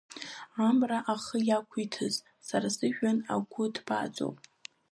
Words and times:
Амра 0.67 0.99
ахы 1.13 1.37
иақәиҭыз, 1.47 2.15
сара 2.47 2.67
сыжәҩан 2.75 3.17
агәы 3.33 3.65
ҭбааӡоуп. 3.73 4.37